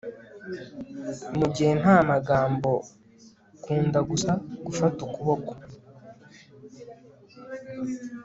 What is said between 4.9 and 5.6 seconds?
ukuboko